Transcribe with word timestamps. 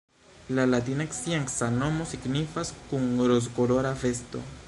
La 0.59 0.63
latina 0.69 1.05
scienca 1.17 1.69
nomo 1.81 2.09
signifas 2.13 2.73
“kun 2.89 3.07
rozkolora 3.33 3.93
vesto”. 4.07 4.43